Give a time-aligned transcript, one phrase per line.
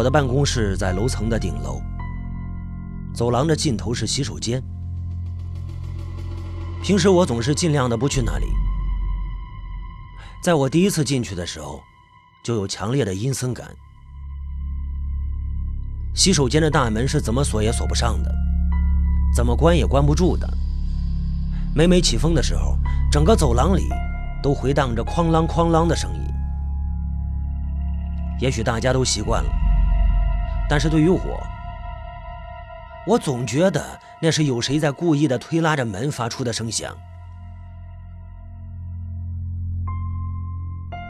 [0.00, 1.78] 我的办公室在楼层的顶楼，
[3.12, 4.62] 走廊的尽头是洗手间。
[6.82, 8.46] 平时我总是尽量的不去那里。
[10.42, 11.82] 在我第一次进去的时候，
[12.42, 13.68] 就有强烈的阴森感。
[16.14, 18.34] 洗手间的大门是怎么锁也锁不上的，
[19.36, 20.48] 怎么关也关不住的。
[21.74, 22.78] 每每起风的时候，
[23.12, 23.86] 整个走廊里
[24.42, 26.20] 都回荡着哐啷哐啷的声音。
[28.40, 29.50] 也许大家都习惯了，
[30.70, 31.44] 但是对于我，
[33.04, 33.84] 我总觉得
[34.22, 36.96] 那是有谁在故意的推拉着门发出的声响。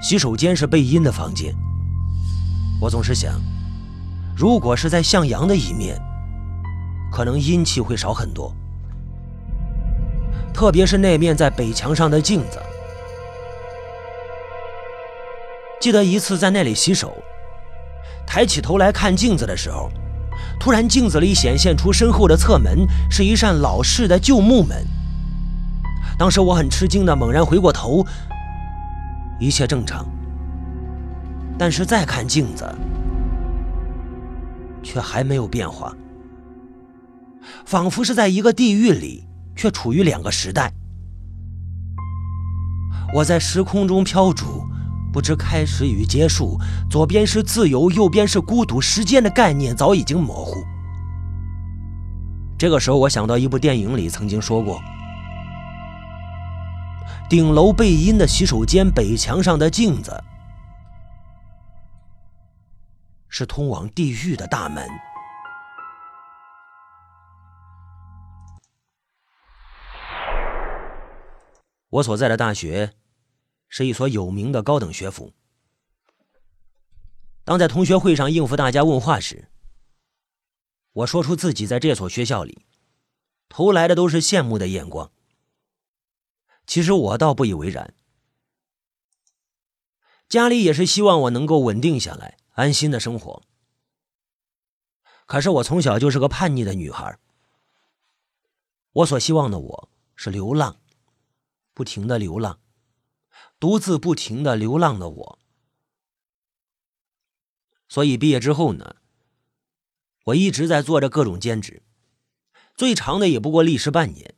[0.01, 1.54] 洗手间是背阴的房间，
[2.80, 3.34] 我总是想，
[4.34, 6.01] 如果是在向阳的一面，
[7.12, 8.51] 可能阴气会少很多。
[10.54, 12.59] 特别是那面在北墙上的镜子，
[15.79, 17.15] 记得一次在那里洗手，
[18.30, 19.90] 抬起头来看镜子的时候，
[20.60, 24.87] 突然镜子里显现出身后的侧门是一扇老式的旧木门。
[26.16, 28.06] 当时我很吃惊的猛然回过头，
[29.40, 30.06] 一切正常，
[31.59, 32.64] 但是再看镜子，
[34.80, 35.92] 却还没有变化，
[37.66, 39.26] 仿佛是在一个地狱里。
[39.56, 40.72] 却处于两个时代，
[43.12, 44.65] 我在时空中飘逐，
[45.12, 46.58] 不知开始与结束。
[46.90, 50.64] 左边是自由，右边是孤独，时间的概念早已经模糊。
[52.58, 54.80] 这个时候，我想到一部电影里曾经说过：
[57.28, 60.22] 顶楼背阴的洗手间北墙上的镜子，
[63.28, 64.86] 是通往地狱的大门。
[71.88, 72.92] 我所在的大学
[73.71, 75.33] 是一所有名的高等学府。
[77.44, 79.49] 当在同学会上应付大家问话时，
[80.93, 82.67] 我说出自己在这所学校里，
[83.49, 85.11] 投来的都是羡慕的眼光。
[86.67, 87.94] 其实我倒不以为然，
[90.28, 93.43] 家里也是希望我能够稳定下来，安心的生活。
[95.27, 97.19] 可是我从小就是个叛逆的女孩，
[98.93, 100.77] 我所希望的我是流浪。
[101.73, 102.61] 不停的流浪，
[103.60, 105.38] 独自不停的流浪的我，
[107.88, 108.97] 所以毕业之后呢，
[110.25, 111.82] 我一直在做着各种兼职，
[112.75, 114.34] 最长的也不过历时半年。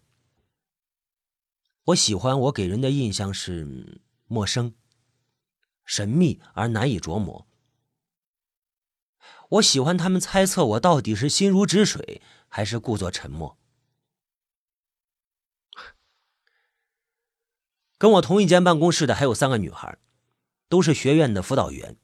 [1.84, 4.74] 我喜欢我给人的印象是陌生、
[5.84, 7.46] 神秘而难以琢磨。
[9.50, 13.56] 我喜欢他们猜测我到底是心如止水，还是故作沉默。
[18.02, 19.96] 跟我同一间办公室的还有三个女孩，
[20.68, 21.96] 都是学院的辅导员。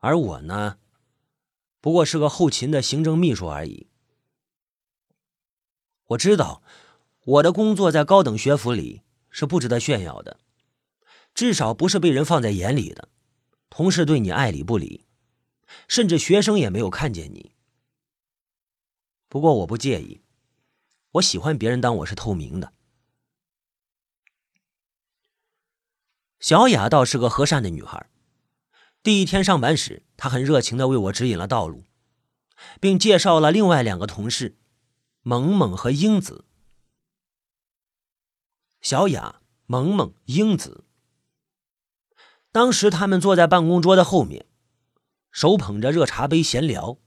[0.00, 0.76] 而我呢，
[1.80, 3.86] 不过是个后勤的行政秘书而已。
[6.08, 6.62] 我知道，
[7.24, 9.00] 我的工作在高等学府里
[9.30, 10.38] 是不值得炫耀的，
[11.32, 13.08] 至少不是被人放在眼里的。
[13.70, 15.06] 同事对你爱理不理，
[15.88, 17.52] 甚至学生也没有看见你。
[19.30, 20.20] 不过我不介意，
[21.12, 22.73] 我喜欢别人当我是透明的。
[26.44, 28.10] 小雅倒是个和善的女孩。
[29.02, 31.84] 第一天上班时，她很热情的为我指引了道路，
[32.82, 34.58] 并介绍了另外两个同事，
[35.22, 36.44] 萌萌和英子。
[38.82, 40.84] 小雅、萌萌、英子。
[42.52, 44.44] 当时他们坐在办公桌的后面，
[45.30, 46.98] 手捧着热茶杯闲聊。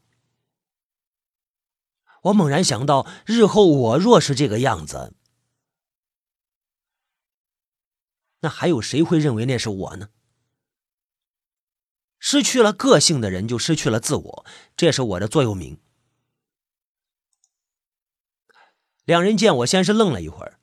[2.23, 5.13] 我猛然想到，日后我若是这个样子。
[8.39, 10.09] 那还有谁会认为那是我呢？
[12.19, 15.79] 失去了个性的人就失去了自我，这是我的座右铭。
[19.05, 20.59] 两人见我，先是愣了一会儿，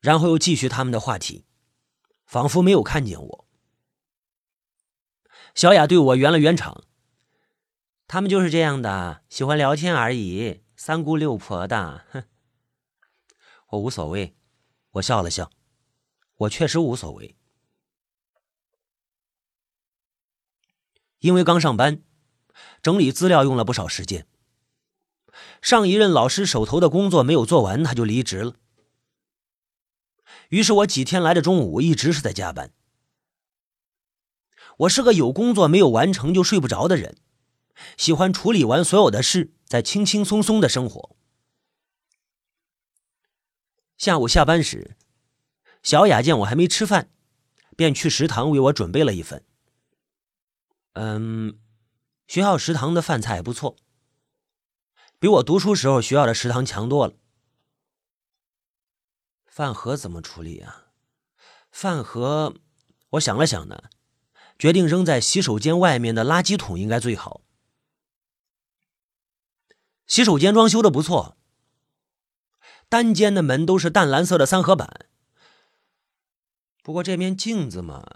[0.00, 1.46] 然后又继续他们的话题，
[2.26, 3.48] 仿佛没有看见我。
[5.54, 6.84] 小雅对我圆了圆场
[8.06, 12.24] ：“他们就是这样的，喜欢聊天而已，三姑六婆的。”哼，
[13.70, 14.36] 我无所谓，
[14.92, 15.50] 我笑了笑。
[16.40, 17.36] 我确实无所谓，
[21.18, 22.02] 因为刚上班，
[22.80, 24.26] 整理资料用了不少时间。
[25.60, 28.56] 上一任老师手头的工作没有做完，他就离职了。
[30.48, 32.72] 于是我几天来的中午一直是在加班。
[34.78, 37.18] 我是个有工作没有完成就睡不着的人，
[37.98, 41.16] 喜欢处理完所有的事，再轻轻松松的生活。
[43.98, 44.96] 下午下班时。
[45.82, 47.10] 小雅见我还没吃饭，
[47.76, 49.44] 便去食堂为我准备了一份。
[50.92, 51.58] 嗯，
[52.26, 53.76] 学校食堂的饭菜不错，
[55.18, 57.14] 比我读书时候学校的食堂强多了。
[59.46, 60.86] 饭盒怎么处理啊？
[61.70, 62.54] 饭盒，
[63.10, 63.84] 我想了想呢，
[64.58, 67.42] 决定扔在洗手间外面的垃圾桶应该最好。
[70.06, 71.36] 洗手间装修的不错，
[72.88, 75.06] 单间的门都是淡蓝色的三合板。
[76.82, 78.06] 不过这面镜子嘛，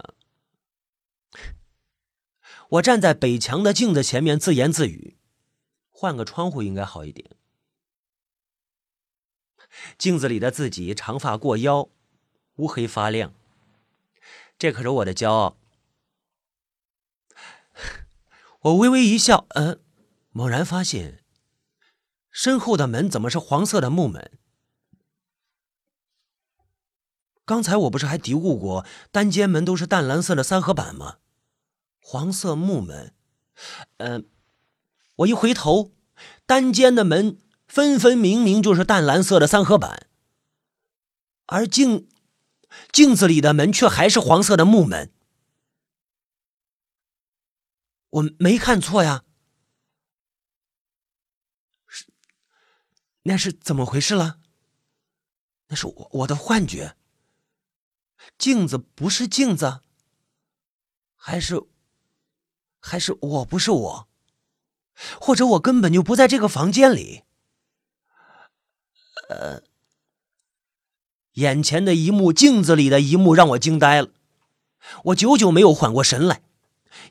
[2.69, 5.17] 我站在北墙的镜子前面自言自语：
[5.91, 7.29] 换个窗户应该好一点。
[9.97, 11.89] 镜子里的自己长发过腰，
[12.55, 13.33] 乌黑发亮，
[14.57, 15.57] 这可是我的骄傲。
[18.61, 19.79] 我微微一笑，嗯，
[20.31, 21.23] 猛然发现
[22.31, 24.39] 身后的门怎么是黄色的木门？
[27.45, 31.19] 刚才我不是还嘀咕过，单间门都是淡蓝色的三合板吗？
[31.99, 33.13] 黄色木门，
[33.97, 34.27] 嗯，
[35.17, 35.93] 我一回头，
[36.45, 37.39] 单间的门。
[37.67, 40.07] 分分明明就是淡蓝色的三合板，
[41.47, 42.07] 而镜
[42.91, 45.11] 镜子里的门却还是黄色的木门。
[48.11, 49.23] 我没看错呀，
[51.87, 52.05] 是
[53.23, 54.39] 那是怎么回事了？
[55.67, 56.95] 那是我我的幻觉，
[58.37, 59.81] 镜子不是镜子，
[61.15, 61.63] 还是
[62.79, 64.07] 还是我不是我，
[65.19, 67.23] 或者我根本就不在这个房间里。
[69.29, 69.63] 呃，
[71.33, 74.09] 眼前的一幕，镜子里的一幕，让我惊呆了。
[75.05, 76.43] 我久久没有缓过神来，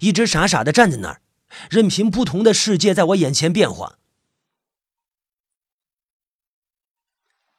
[0.00, 1.22] 一直傻傻的站在那儿，
[1.68, 3.98] 任凭不同的世界在我眼前变化。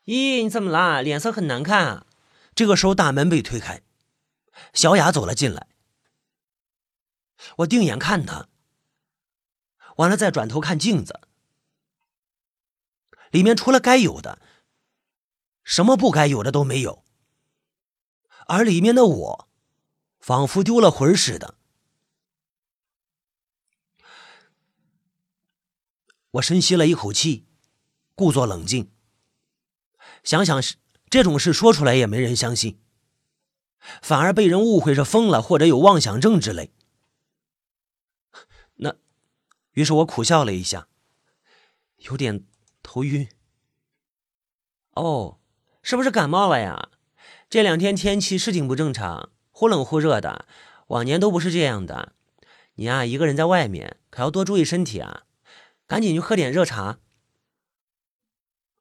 [0.05, 1.01] 咦，你怎么啦？
[1.01, 2.05] 脸色很难看啊！
[2.55, 3.83] 这个时候，大门被推开，
[4.73, 5.67] 小雅走了进来。
[7.57, 8.47] 我定眼看她，
[9.97, 11.19] 完了再转头看镜子。
[13.31, 14.41] 里面除了该有的，
[15.63, 17.03] 什么不该有的都没有。
[18.47, 19.49] 而里面的我，
[20.19, 21.57] 仿佛丢了魂似的。
[26.31, 27.45] 我深吸了一口气，
[28.13, 28.91] 故作冷静。
[30.23, 30.77] 想想是
[31.15, 32.77] 这种事说出来也没人相信，
[34.01, 36.73] 反而被人误会是疯了或者有妄想症之类。
[38.73, 38.97] 那，
[39.71, 40.89] 于是我苦笑了一下，
[41.99, 42.43] 有点。
[42.83, 43.29] 头晕。
[44.91, 45.39] 哦，
[45.81, 46.89] 是不是感冒了呀？
[47.49, 50.45] 这两天天气是挺不正常，忽冷忽热的，
[50.87, 52.11] 往年都不是这样的。
[52.73, 55.23] 你啊，一个人在外面，可要多注意身体啊！
[55.87, 56.99] 赶紧去喝点热茶。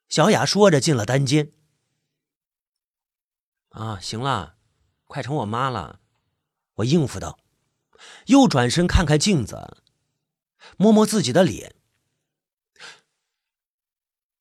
[0.09, 1.53] 小雅说着进了单间。
[3.75, 4.55] 啊，行了，
[5.07, 5.99] 快成我妈了。
[6.77, 7.39] 我应付道，
[8.27, 9.79] 又转身看看镜子，
[10.77, 11.75] 摸摸自己的脸。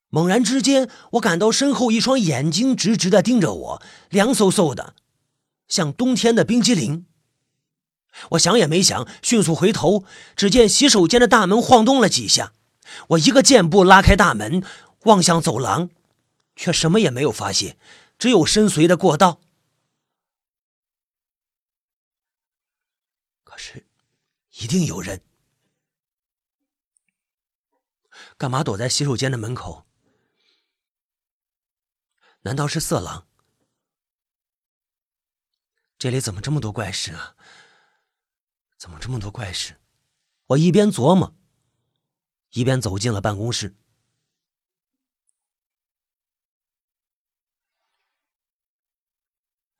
[0.10, 4.94] 猛然之间，我感到身后一双眼睛直直的盯着我，凉飕飕的，
[5.68, 7.08] 像冬天的冰激凌。
[8.32, 12.54] 我想也没想，迅速回头，只见洗手间的大门晃动了几下，
[13.10, 14.64] 我一个箭步拉开大门，
[15.06, 15.90] 望向走廊，
[16.56, 17.78] 却什么也没有发现，
[18.24, 19.42] 只有深邃的过道。
[23.44, 23.86] 可是，
[24.62, 25.22] 一定有人，
[28.38, 29.86] 干嘛躲在洗手间的门口？
[32.44, 33.28] 难道是色狼？
[35.98, 37.36] 这里怎么这么多怪事啊？
[38.78, 39.82] 怎么这么多怪事？
[40.46, 41.36] 我一边琢磨，
[42.52, 43.76] 一边走进了办公室。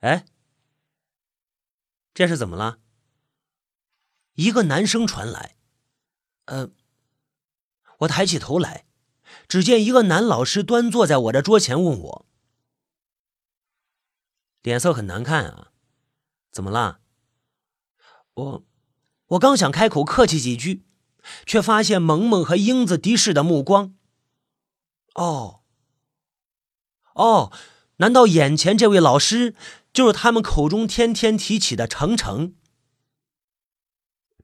[0.04, 0.26] 哎，
[2.12, 2.78] 这是怎么了？
[4.34, 5.56] 一个男声传来。
[6.44, 6.68] 呃，
[8.00, 8.84] 我抬起头来，
[9.48, 12.26] 只见一个男老师端坐在我的桌前，问我。
[14.60, 15.72] 脸色很难看啊，
[16.50, 17.00] 怎么了？
[18.34, 18.64] 我，
[19.28, 20.84] 我刚想开口客气几句，
[21.46, 23.96] 却发现萌萌和英子敌视的目光。
[25.14, 25.62] 哦，
[27.14, 27.50] 哦，
[27.96, 29.54] 难道眼前这位老师
[29.94, 32.56] 就是他们口中天天提起的程程？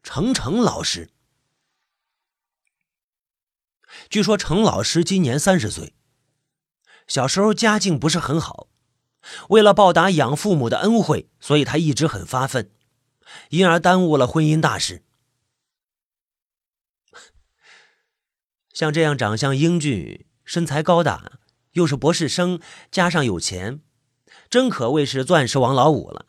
[0.02, 1.10] 程程老师。
[4.08, 5.92] 据说程老师今年三十岁，
[7.08, 8.68] 小时候家境不是很好。
[9.48, 12.70] 为了报答养父母的恩惠，所以他一直很发奋，
[13.50, 15.04] 因而耽误了婚姻大事。
[18.72, 21.40] 像这样长相英俊、身材高大，
[21.72, 23.82] 又是博士生，加上有钱，
[24.50, 26.26] 真可谓是钻石王老五了。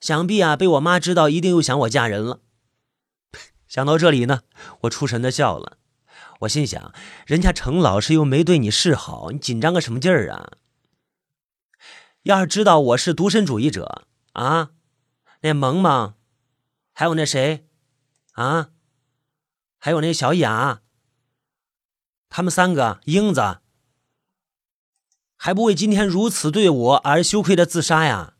[0.00, 2.40] 想必啊，被我妈知道，一定又想我嫁人了。
[3.68, 4.40] 想到这里呢，
[4.80, 5.78] 我出神的笑了。
[6.40, 6.92] 我心想，
[7.24, 10.54] 人家程老师又没对你示好，你紧张个什么劲儿啊？
[12.24, 14.70] 要是知道我是独身主义者啊，
[15.42, 16.14] 那萌萌，
[16.92, 17.68] 还有那谁，
[18.32, 18.70] 啊，
[19.78, 20.82] 还有那小雅，
[22.28, 23.58] 他们三个英子，
[25.44, 28.36] 还不为今天如此对我而羞愧的自杀呀？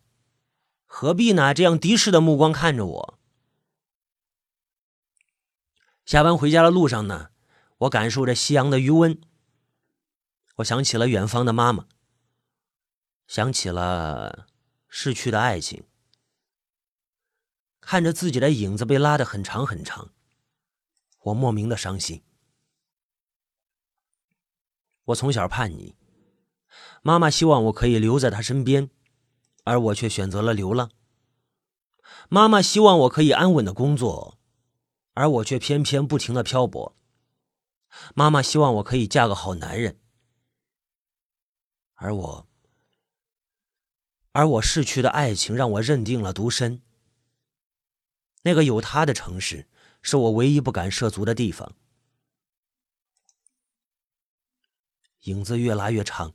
[0.87, 1.53] 何必呢？
[1.53, 3.19] 这样敌视的目光看着我。
[6.05, 7.31] 下班回家的路上呢，
[7.79, 9.21] 我感受着夕阳的余温。
[10.59, 11.89] 我想起了远方的妈妈，
[13.27, 14.47] 想起了
[14.87, 15.83] 逝去的爱情，
[17.81, 20.13] 看着自己的影子被拉得很长很长，
[21.23, 22.23] 我莫名的伤心。
[25.07, 25.97] 我从小叛逆，
[27.03, 28.91] 妈妈希望我可以留在她身边，
[29.65, 30.91] 而我却选择了流浪。
[32.29, 34.39] 妈妈希望我可以安稳的工作。
[35.15, 36.97] 而我却偏偏不停的漂泊。
[38.15, 40.01] 妈妈希望我可以嫁个好男人，
[41.97, 42.49] 而我，
[44.33, 46.81] 而我逝去的爱情让我认定了独身。
[48.45, 49.69] 那个有他的城市，
[50.01, 51.75] 是我唯一不敢涉足的地方。
[55.25, 56.33] 影子越拉越长，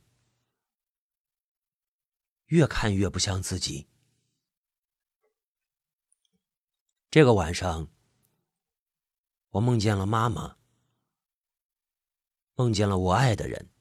[2.47, 3.87] 越看越不像自己。
[7.09, 7.87] 这个晚上。
[9.51, 10.57] 我梦见了妈妈，
[12.55, 13.71] 梦见了我爱的人，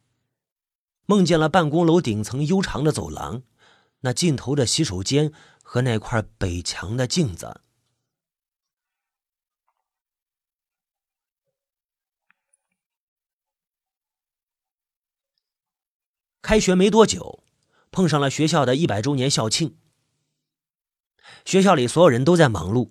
[1.04, 3.42] 梦见了办公楼顶层悠长的走廊，
[4.00, 7.62] 那尽头的洗手间和那块北墙的镜子。
[16.40, 17.44] 开学没多久，
[17.96, 19.74] 碰上了学校的一百周年校庆，
[21.46, 22.90] 学校里所有人都在忙碌。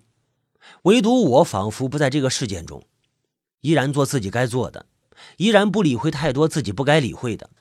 [0.82, 2.88] 唯独我仿佛不在这个事件中，
[3.62, 4.88] 依然做自己该做的，
[5.38, 7.52] 依然不理会太多自己不该理会的。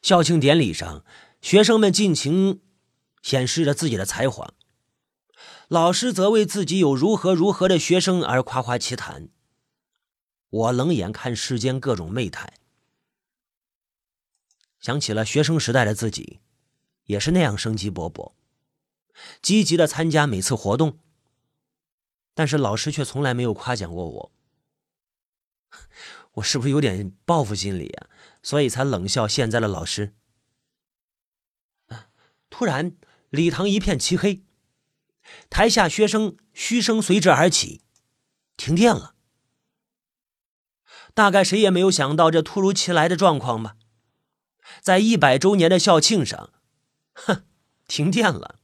[0.00, 1.04] 校庆典礼上，
[1.42, 2.60] 学生们尽情
[3.20, 4.54] 显示着自己的才华，
[5.66, 9.28] 老师则为自己有如何如何的学生而夸夸其谈。
[10.50, 12.52] 我冷眼看世间各种媚态，
[14.86, 16.38] 想起了学生时代的自己，
[17.06, 18.34] 也是那样生机勃勃。
[19.42, 21.00] 积极的参加每次活动，
[22.34, 24.32] 但是老师却从来没有夸奖过我。
[26.34, 28.06] 我是不是有点报复心理啊？
[28.44, 30.14] 所以才冷笑现在的老师。
[32.48, 32.96] 突然，
[33.30, 34.44] 礼堂一片漆黑，
[35.50, 37.80] 台下学生嘘声随之而起，
[38.56, 39.16] 停电了。
[41.12, 43.76] 大概谁也没有想到这突如其来的状况吧？
[44.80, 46.50] 在一百周年的校庆上，
[47.14, 47.44] 哼，
[47.86, 48.60] 停电了。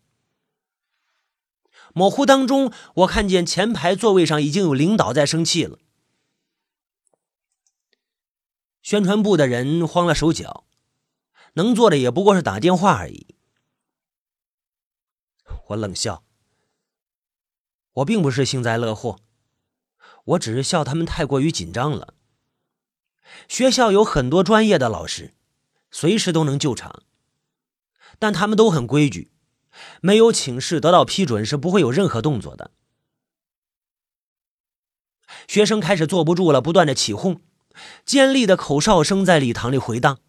[1.95, 5.79] 模糊当中，我看见前排座位上已经有领导在生气了。
[8.83, 10.65] 宣传部的人慌了手脚，
[11.55, 13.37] 能做的也不过是打电话而已。
[15.69, 16.25] 我冷笑，
[17.93, 19.21] 我并不是幸灾乐祸，
[20.25, 22.15] 我只是笑他们太过于紧张了。
[23.49, 25.35] 学校有很多专业的老师，
[25.93, 27.05] 随时都能救场，
[28.19, 29.31] 但他们都很规矩。
[30.01, 32.73] 没有请示得到批准是不会有任何动作的。
[35.49, 37.41] 学生开始坐不住了，不断的起哄，
[38.05, 40.21] 尖利的口哨声在礼堂里回荡。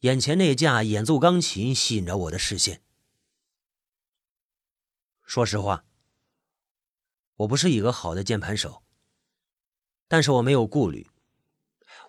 [0.00, 2.82] 眼前那架演奏钢琴吸引着我的视线。
[5.26, 5.84] 说实话，
[7.36, 8.82] 我不是一个好的键盘手，
[10.08, 11.10] 但是我没有顾虑，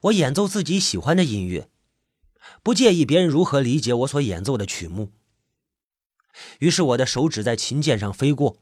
[0.01, 1.69] 我演奏自己喜欢的音乐。
[2.63, 5.11] 不介意别人如何理解我所演奏的曲目。
[6.59, 8.57] 于是我的手指在琴键上飞过，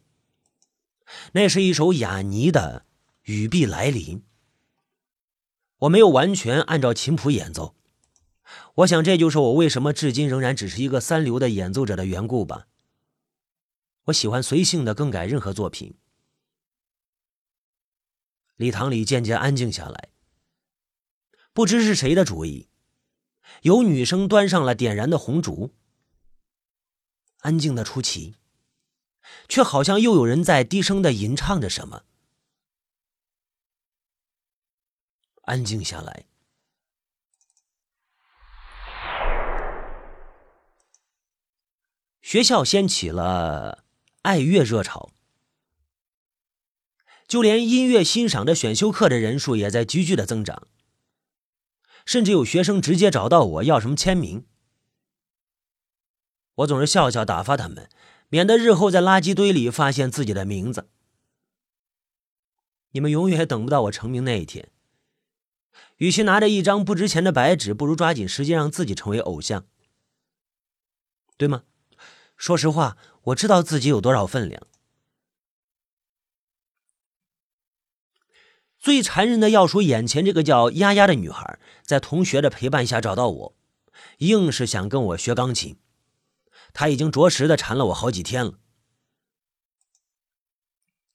[1.33, 2.85] 那是一首雅尼的
[3.31, 4.19] 《雨必来临》。
[5.79, 7.75] 我没有完全按照琴谱演奏，
[8.75, 12.67] 我想这就是我为什么至今仍然只是一个三流的演奏者的缘故吧。
[14.05, 15.95] 我喜欢随性的更改任何作品。
[18.55, 20.09] 礼堂里渐渐安静下来，
[21.59, 22.69] 不知是谁的主意。
[23.63, 25.75] 有女生端上了点燃的红烛，
[27.39, 28.37] 安静的出奇，
[29.49, 32.03] 却好像又有人在低声的吟唱着什么。
[35.41, 36.27] 安静下来，
[42.21, 43.83] 学校掀起了
[44.21, 45.11] 爱乐热潮，
[47.27, 50.65] 就连音乐欣赏的选修课的人数也在急剧的增长。
[52.09, 54.43] 甚至有学生直接找到我要什么签名，
[56.55, 57.87] 我总是笑笑打发他们，
[58.29, 60.89] 免得日后在垃圾堆里发现自己的名字。
[62.93, 64.71] 你们永远等不到我成名那一天。
[65.97, 69.67] 与其拿着一张不值钱的白纸，不如抓紧时间让自己成为偶像，
[71.37, 71.61] 对吗？
[72.35, 74.65] 说实话，我知道自己有多少分量。
[78.79, 83.55] 最残忍的要数眼前这个叫丫丫的女孩，在同学的陪伴下找到我，
[84.19, 85.77] 硬是想跟我学钢琴。
[86.71, 88.59] 她已经着实的缠了我好几天了。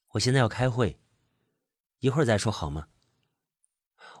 [0.09, 0.99] 我现在要开会，
[1.99, 2.87] 一会儿再说好吗？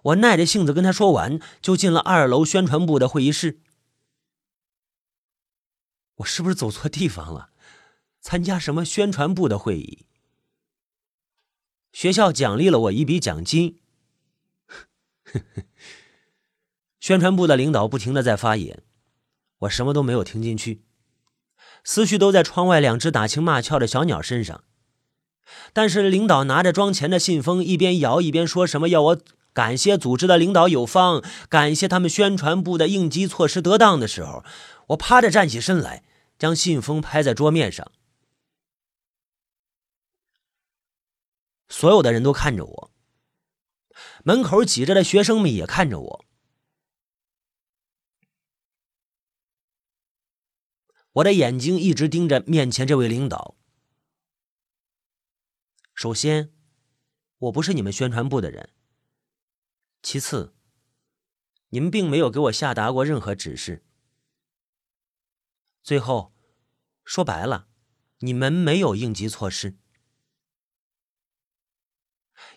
[0.03, 3.61] 我耐着性子跟她说完，就进了二楼宣传部的会议室。
[6.15, 7.51] 我是不是走错地方了？
[8.21, 10.07] 参加什么宣传部的会议？
[11.95, 13.79] 学校奖励了我一笔奖金。
[16.99, 18.83] 宣传部的领导不停的在发言，
[19.59, 20.83] 我什么都没有听进去，
[21.85, 24.65] 思绪都在窗外两只打情骂俏的小鸟身上。
[25.71, 29.21] 但是领导拿着装钱的信封，一边摇一边说什么要我。
[29.53, 34.43] 感谢组织的领导有方，感谢他们宣传部的应急措施得当的时候，
[34.87, 36.03] 我趴着站起身来，
[36.37, 37.89] 将信封拍在桌面上。
[41.77, 42.91] 所有的人都看着我，
[44.23, 46.25] 门口挤着的学生们也看着我。
[51.11, 53.57] 我的眼睛一直盯着面前这位领导。
[55.93, 56.53] 首先，
[57.39, 58.73] 我不是你们宣传部的人。
[60.01, 60.55] 其次，
[61.71, 63.85] 你们并没有给我下达过任何指示。
[65.83, 66.33] 最后，
[67.03, 67.67] 说白了，
[68.19, 69.77] 你们没有应急措施。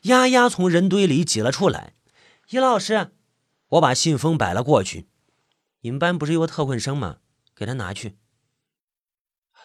[0.02, 1.94] 丫丫从人堆里挤了出来，
[2.50, 3.12] 尹老师，
[3.68, 5.08] 我把信封摆了过去。
[5.80, 7.18] 你们班不是有个特困生吗？
[7.54, 8.16] 给他拿去。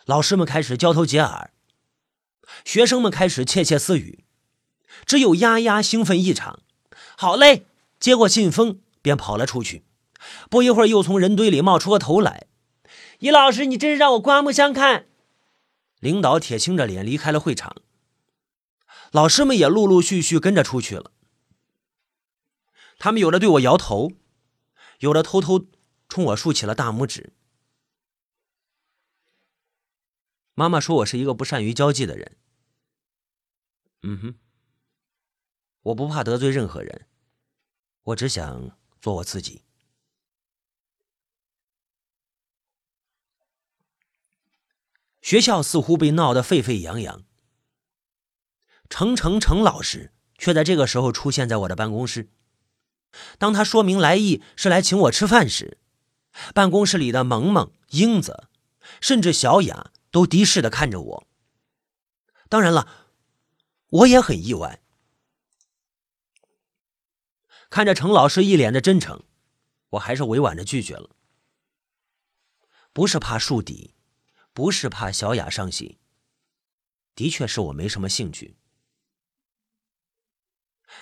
[0.06, 1.52] 老师们开始交头接耳，
[2.66, 4.26] 学生们开始窃窃私语，
[5.06, 6.60] 只有丫丫兴奋异常。
[7.16, 7.66] 好嘞。
[8.00, 9.86] 接过信封，便跑了出去。
[10.50, 12.48] 不一会儿，又从人堆里冒出个头来。
[13.20, 15.06] 易老师，你真是让我刮目相看。
[16.02, 17.78] 领导铁青着脸离开了会场。
[19.14, 21.12] 老师们也陆陆续续跟着出去了。
[22.98, 24.14] 他们有的对我摇头，
[25.02, 25.68] 有的偷偷
[26.10, 27.32] 冲我竖起了大拇指。
[30.56, 32.38] 妈妈说我是一个不善于交际的人。
[34.02, 34.36] 嗯哼，
[35.84, 37.08] 我不怕得罪任何人。
[38.02, 39.62] 我只想做我自己。
[45.22, 47.24] 学校似乎被闹得沸沸扬扬。
[48.94, 52.30] 程程程老师却在这个时候出现在我的办公室。
[53.40, 55.80] 当他说明来意是来请我吃饭时，
[56.54, 58.50] 办公室里的萌萌、英子，
[59.02, 61.28] 甚至小雅都敌视的看着我。
[62.50, 62.88] 当然了，
[63.88, 64.84] 我也很意外。
[67.72, 69.24] 看着程老师一脸的真诚，
[69.90, 71.16] 我还是委婉的拒绝了。
[72.94, 73.96] 不是怕树敌，
[74.54, 75.98] 不是怕小雅伤心，
[77.16, 78.56] 的确是我没什么兴趣。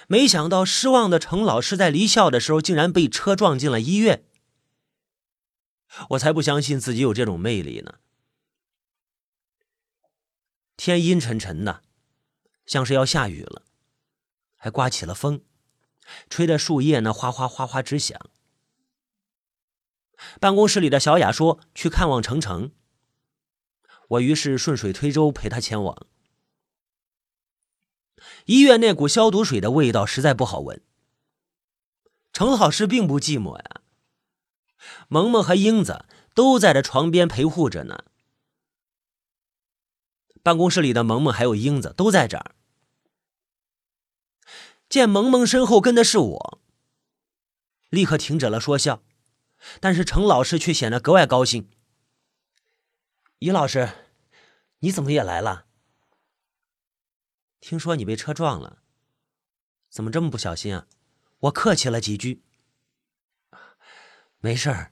[0.08, 4.26] 没想到失望的程老师在离校的时候竟然被车撞进了医院，
[6.10, 7.96] 我才不相信自己有这种魅力呢。
[10.78, 11.84] 天阴沉沉的，
[12.66, 13.64] 像是要下雨了，
[14.56, 15.44] 还刮起了风。
[16.30, 18.20] 吹的树叶呢，哗哗哗哗直响。
[20.40, 22.72] 办公室里的小雅说：“去看望程程。”
[24.10, 26.08] 我于是顺水推舟陪她前往。
[28.46, 30.82] 医院那股消毒水的味道实在不好闻。
[32.34, 33.82] 程老师并不寂寞呀，
[35.08, 38.06] 萌萌和英子都在这床边陪护着呢。
[40.42, 42.56] 办公室里的萌萌还有英子都在这儿。
[44.90, 46.60] 见萌萌身后跟的是我，
[47.90, 49.04] 立刻停止了说笑，
[49.80, 51.70] 但是程老师却显得格外高兴。
[53.40, 53.90] 于老师，
[54.80, 55.66] 你怎么也来了？
[57.62, 58.80] 听说你被车撞了，
[59.90, 60.88] 怎么这么不小心啊？
[61.42, 62.44] 我客气了几句，
[64.40, 64.92] 没事儿，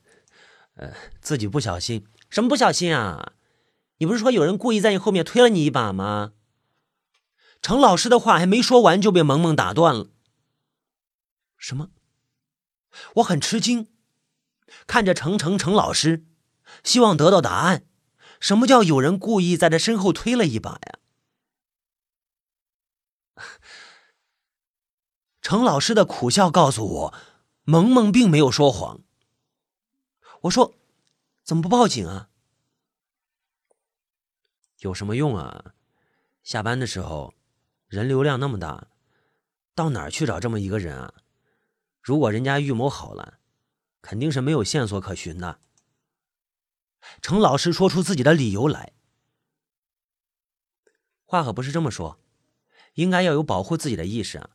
[0.75, 3.33] 呃，自己不小心，什么不小心啊？
[3.97, 6.33] 你不是说有人故意在你后面推了你一把吗？
[7.61, 10.11] 程老师的话还没说完，就被萌萌打断了。
[11.57, 11.89] 什么？
[13.15, 13.87] 我很吃惊，
[14.85, 16.25] 看着程程程老师，
[16.83, 17.85] 希望得到答案。
[18.39, 20.98] 什么叫有人故意在他身后推了一把呀？
[25.49, 27.13] 程老师的苦笑告诉我，
[27.63, 29.01] 萌萌并没有说谎。
[30.41, 30.75] 我说
[31.43, 32.29] ：“怎么不报警啊？”
[34.81, 35.73] 有什么用啊？
[36.43, 37.33] 下班的时候，
[37.87, 38.89] 人流量那么大，
[39.73, 41.15] 到哪儿去找这么一个人啊？
[41.99, 43.39] 如果人家预谋好了，
[44.03, 45.59] 肯定是没有线索可循的。
[47.23, 48.93] 程老师说出自己的理由来，
[51.25, 52.19] 话可不是这么说，
[52.93, 54.51] 应该要有保护自己的意识啊。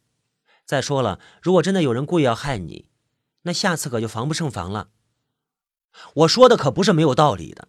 [0.64, 2.88] 再说了，如果真的有人故意要害你，
[3.42, 4.88] 那下次可就防不胜防了。
[6.14, 7.68] 我说的可不是没有道理的。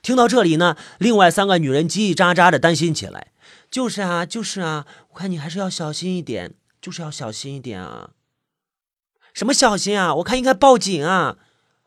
[0.00, 3.32] 听到这里呢，另外三个女人叽叽喳喳的担心起来。
[3.70, 8.10] 就是啊，就是啊，我看你还是要小心一点，就是要小心一点啊。
[9.32, 10.14] 什么小心啊？
[10.16, 11.38] 我看应该报警啊。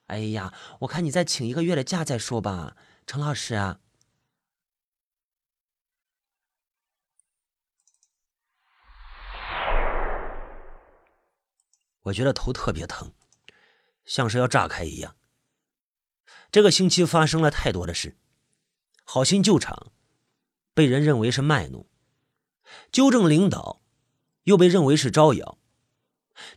[0.07, 3.79] 哎呀，我看你再请一个月的假再说吧，程老师啊。
[12.07, 13.13] 我觉得头特别疼，
[14.05, 15.15] 像是要炸开一样。
[16.51, 18.17] 这个星期发生了太多的事，
[19.03, 19.91] 好心救场，
[20.73, 21.85] 被人认为是卖弄；
[22.91, 23.81] 纠正领导，
[24.43, 25.57] 又被认为是招摇；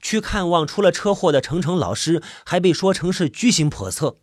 [0.00, 4.20] 去看望出了车祸的程程老师，还被说成是居心叵测。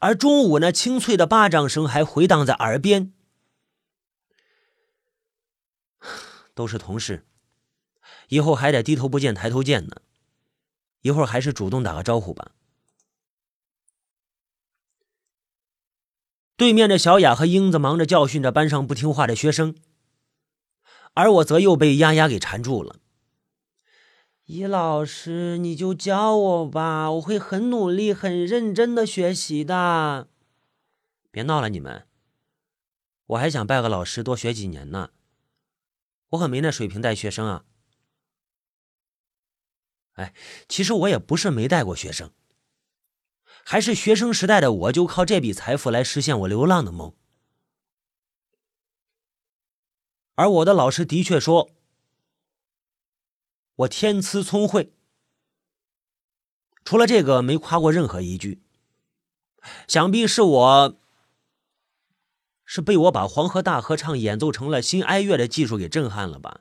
[0.00, 3.14] 而中午那清脆的巴掌声还回荡在耳边。
[6.54, 7.26] 都是同事，
[8.32, 9.96] 以后还得低头不见抬头见呢。
[11.02, 12.52] 一会儿还是主动打个招呼吧。
[16.56, 19.76] 对面的小雅和英子忙着教训着班上不听话的学生，
[21.12, 23.00] 而我则又被丫丫给缠住了。
[24.44, 30.28] 易老师，你就教我吧，我会很努力、很认真的学习的。
[31.30, 32.06] 别闹了，你们，
[33.26, 35.10] 我还想拜个老师，多学几年呢。
[36.30, 37.64] 我可没那水平带学生啊。
[40.14, 40.34] 哎，
[40.68, 42.30] 其实我也不是没带过学生。
[43.64, 47.14] 还是学生时代的我，就靠这笔财富来实现我流浪的梦。
[50.34, 51.70] 而我的老师的确说，
[53.76, 54.92] 我天资聪慧。
[56.84, 58.60] 除了这个，没夸过任何一句。
[59.86, 60.98] 想必是我，
[62.64, 66.60] 是被我把《黄河大合唱》演奏成了新哀乐的技术给震撼了吧？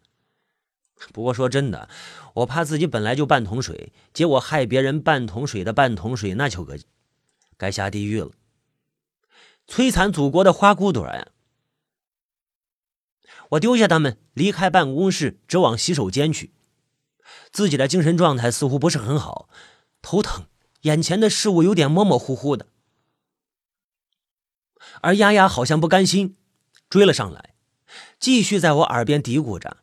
[1.13, 1.89] 不过说真的，
[2.35, 6.79] 我怕自己本来就半桶水，结果害别人半桶水的半桶水，那就个
[7.57, 8.31] 该下地狱了。
[9.67, 11.27] 摧残祖国的花骨朵呀！
[13.49, 16.53] 我丢下他们，离开办公室，直往洗手间去。
[17.51, 19.49] 自己的精神状态似乎不是很好，
[20.01, 20.45] 头疼，
[20.81, 22.67] 眼前的事物有点模模糊糊的。
[25.01, 26.37] 而丫丫好像不甘心，
[26.89, 27.55] 追了上来，
[28.19, 29.77] 继续在我耳边嘀咕着。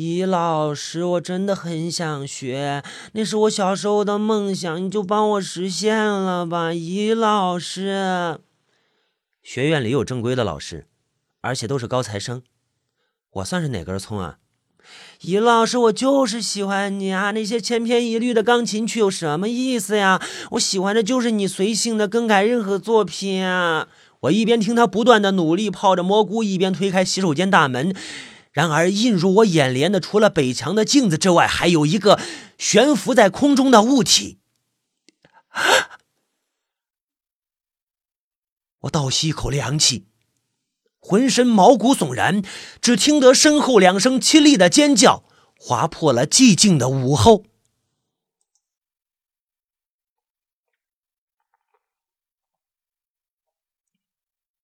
[0.00, 2.84] 易老师，我真的很想学，
[3.14, 8.38] 那是我小时候的梦想，你就帮我实现了吧，易老师。
[9.42, 10.86] 学院里有正规的老师，
[11.40, 12.42] 而且都是高材生，
[13.32, 14.38] 我算是哪根葱啊？
[15.22, 17.32] 易老师，我就是喜欢你啊！
[17.32, 20.22] 那些千篇一律的钢琴曲有什么意思呀？
[20.52, 23.88] 我喜欢的就是你随性的更改任何作品啊！
[24.20, 27.92] 我一边听他不断的努力泡着蘑菇，一边推开洗手间大门。
[28.52, 32.18] 然而，映入我眼帘的，除了北墙的镜子之外，还有一个
[32.56, 34.38] 悬浮在空中的物体。
[38.82, 40.06] 我倒吸一口凉气，
[41.00, 42.42] 浑身毛骨悚然，
[42.80, 45.24] 只听得身后两声凄厉的尖叫，
[45.58, 47.44] 划破了寂静的午后。